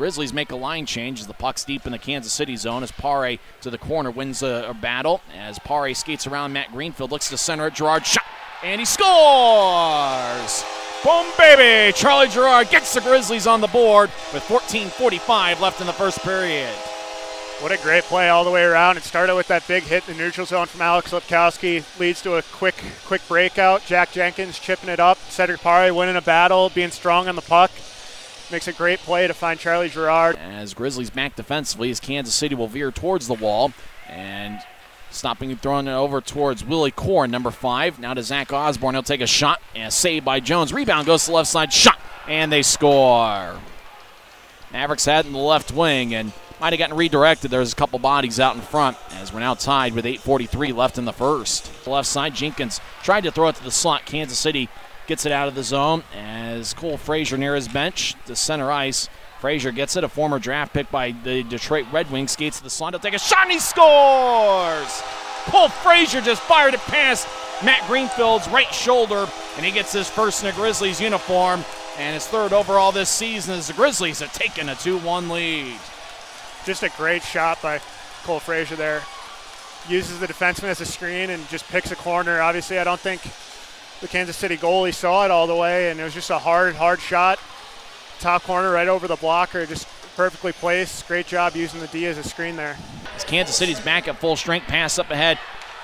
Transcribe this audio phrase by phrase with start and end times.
[0.00, 2.90] Grizzlies make a line change as the puck's deep in the Kansas City zone as
[2.90, 5.20] Pare to the corner wins a, a battle.
[5.36, 8.24] As Pare skates around Matt Greenfield, looks to center at Gerard, shot,
[8.62, 10.64] and he scores!
[11.04, 11.92] Boom, baby!
[11.92, 16.72] Charlie Gerard gets the Grizzlies on the board with 14.45 left in the first period.
[17.60, 18.96] What a great play all the way around.
[18.96, 21.84] It started with that big hit in the neutral zone from Alex Lipkowski.
[22.00, 23.84] Leads to a quick, quick breakout.
[23.84, 25.18] Jack Jenkins chipping it up.
[25.28, 27.70] Cedric Pare winning a battle, being strong on the puck.
[28.50, 30.36] Makes a great play to find Charlie Gerard.
[30.36, 33.72] As Grizzlies back defensively, as Kansas City will veer towards the wall.
[34.08, 34.58] And
[35.10, 38.00] stopping and throwing it over towards Willie Korn, number five.
[38.00, 38.96] Now to Zach Osborne.
[38.96, 39.62] He'll take a shot.
[39.76, 40.72] And saved by Jones.
[40.72, 41.72] Rebound goes to the left side.
[41.72, 41.98] Shot.
[42.26, 43.56] And they score.
[44.72, 46.12] Mavericks had in the left wing.
[46.12, 47.52] And might have gotten redirected.
[47.52, 51.06] There's a couple bodies out in front as we're now tied with 8.43 left in
[51.06, 51.84] the first.
[51.84, 54.04] The left side, Jenkins tried to throw it to the slot.
[54.04, 54.68] Kansas City
[55.10, 59.08] gets it out of the zone as Cole Fraser near his bench to center ice.
[59.40, 62.70] Fraser gets it, a former draft pick by the Detroit Red Wings, skates to the
[62.70, 62.92] slot.
[62.92, 65.02] He'll take a shot and he scores!
[65.46, 67.26] Cole Fraser just fired it past
[67.64, 69.26] Matt Greenfield's right shoulder,
[69.56, 71.64] and he gets his first in a Grizzlies uniform
[71.98, 75.74] and his third overall this season as the Grizzlies have taken a 2 1 lead.
[76.64, 77.80] Just a great shot by
[78.22, 79.02] Cole Fraser there.
[79.88, 82.40] Uses the defenseman as a screen and just picks a corner.
[82.40, 83.22] Obviously, I don't think
[84.00, 86.74] the Kansas City goalie saw it all the way, and it was just a hard,
[86.74, 87.38] hard shot.
[88.18, 91.06] Top corner right over the blocker, just perfectly placed.
[91.06, 92.76] Great job using the D as a screen there.
[93.16, 95.38] As Kansas City's back at full strength, pass up ahead.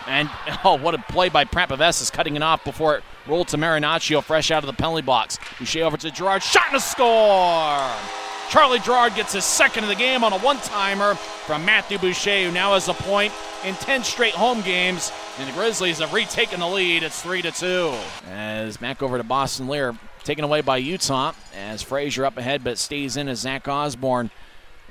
[0.06, 0.31] And
[0.64, 4.51] oh, what a play by Prapavesis cutting it off before it rolled to Marinaccio fresh
[4.51, 5.39] out of the penalty box.
[5.58, 8.26] Boucher over to Gerard, shot and a score!
[8.48, 12.44] Charlie Gerard gets his second of the game on a one timer from Matthew Boucher,
[12.44, 13.33] who now has a point
[13.64, 15.11] in 10 straight home games.
[15.39, 17.02] And the Grizzlies have retaken the lead.
[17.02, 17.94] It's 3 to 2.
[18.30, 21.33] As back over to Boston Leier, taken away by Utah.
[21.56, 24.30] As Fraser up ahead, but stays in as Zach Osborne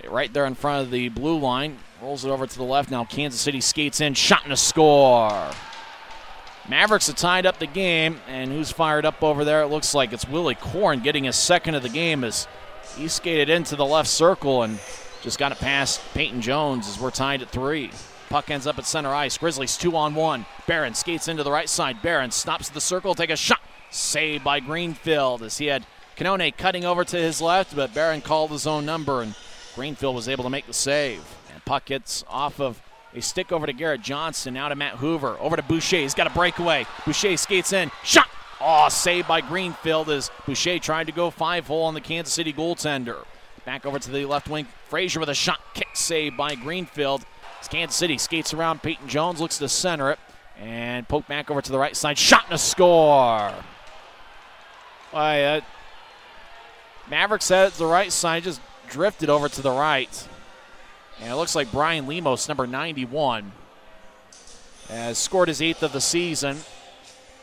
[0.09, 1.77] right there in front of the blue line.
[2.01, 2.91] Rolls it over to the left.
[2.91, 5.51] Now Kansas City skates in, shot and a score.
[6.67, 9.61] Mavericks have tied up the game, and who's fired up over there?
[9.61, 12.47] It looks like it's Willie Korn getting his second of the game as
[12.95, 14.79] he skated into the left circle and
[15.21, 17.91] just got it past Peyton Jones as we're tied at three.
[18.29, 19.37] Puck ends up at center ice.
[19.37, 20.45] Grizzlies two on one.
[20.67, 22.01] Barron skates into the right side.
[22.01, 23.61] Barron stops the circle, take a shot.
[23.91, 25.85] Saved by Greenfield as he had
[26.17, 29.35] Canone cutting over to his left, but Barron called his own number and
[29.75, 31.23] Greenfield was able to make the save.
[31.53, 32.81] And puck gets off of
[33.13, 34.53] a stick over to Garrett Johnson.
[34.55, 35.37] Now to Matt Hoover.
[35.39, 35.97] Over to Boucher.
[35.97, 36.85] He's got a breakaway.
[37.05, 37.91] Boucher skates in.
[38.03, 38.27] Shot.
[38.67, 42.51] Oh, saved by Greenfield as Boucher tried to go five hole on the Kansas City
[42.51, 43.23] goaltender.
[43.63, 44.65] Back over to the left wing.
[44.89, 47.23] Fraser with a shot kick save by Greenfield.
[47.61, 50.19] As Kansas City skates around Peyton Jones, looks to center it,
[50.59, 52.17] and poke back over to the right side.
[52.17, 53.53] Shot and a score.
[55.11, 55.61] Why, uh,
[57.07, 60.27] Mavericks at the right side, just drifted over to the right.
[61.21, 63.51] And it looks like Brian Lemos, number 91,
[64.89, 66.57] has scored his eighth of the season.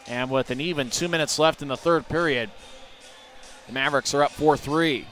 [0.06, 2.50] And with an even two minutes left in the third period,
[3.66, 5.06] the Mavericks are up 4 3.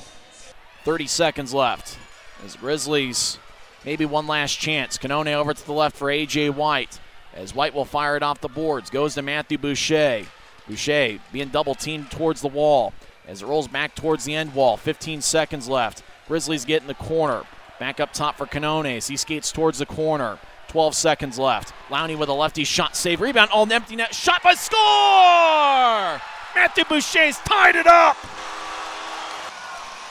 [0.84, 1.98] 30 seconds left.
[2.44, 3.38] As Grizzlies,
[3.84, 4.96] maybe one last chance.
[4.98, 6.50] Canone over to the left for A.J.
[6.50, 6.98] White.
[7.34, 8.90] As White will fire it off the boards.
[8.90, 10.24] Goes to Matthew Boucher.
[10.66, 12.92] Boucher being double teamed towards the wall.
[13.28, 14.76] As it rolls back towards the end wall.
[14.76, 16.02] 15 seconds left.
[16.26, 17.44] Grizzlies get in the corner.
[17.78, 20.38] Back up top for Canone as he skates towards the corner.
[20.70, 21.74] 12 seconds left.
[21.88, 23.20] Lowney with a lefty shot save.
[23.20, 23.50] Rebound.
[23.50, 24.14] All empty net.
[24.14, 26.22] Shot by score!
[26.54, 28.16] Matthew Boucher's tied it up.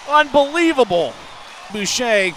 [0.09, 1.13] Unbelievable.
[1.71, 2.31] Boucher,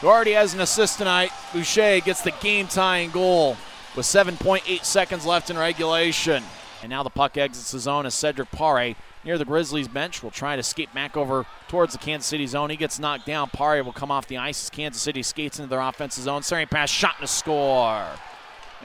[0.00, 3.56] who already has an assist tonight, Boucher gets the game tying goal
[3.94, 6.42] with 7.8 seconds left in regulation.
[6.82, 10.30] And now the puck exits the zone as Cedric Pare near the Grizzlies bench will
[10.30, 12.70] try to skate back over towards the Kansas City zone.
[12.70, 13.50] He gets knocked down.
[13.50, 16.42] Pare will come off the ice as Kansas City skates into their offensive zone.
[16.42, 18.06] Centering pass, shot and a score.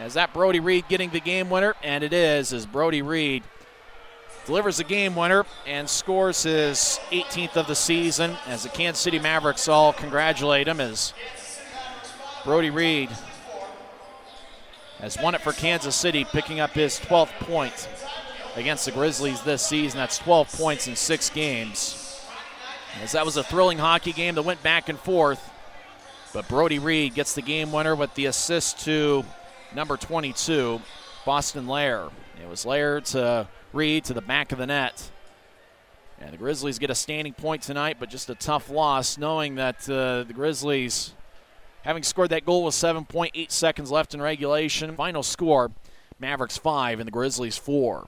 [0.04, 1.76] Is that Brody Reed getting the game winner?
[1.84, 3.44] And it is, as Brody Reed
[4.48, 9.20] delivers the game winner and scores his 18th of the season as the Kansas City
[9.20, 11.14] Mavericks all congratulate him as
[12.44, 13.10] Brody Reed
[14.98, 17.88] has won it for Kansas City, picking up his 12th point
[18.56, 19.98] against the Grizzlies this season.
[19.98, 21.98] That's 12 points in six games.
[23.02, 25.50] As that was a thrilling hockey game that went back and forth.
[26.34, 29.26] But Brody Reed gets the game winner with the assist to
[29.76, 30.82] number 22,
[31.26, 32.12] Boston Leier.
[32.42, 35.10] It was Leier to Reed to the back of the net.
[36.20, 39.90] And the Grizzlies get a standing point tonight, but just a tough loss, knowing that
[39.90, 41.14] uh, the Grizzlies,
[41.82, 45.72] having scored that goal with 7.8 seconds left in regulation, final score
[46.20, 48.08] Mavericks 5 and the Grizzlies 4.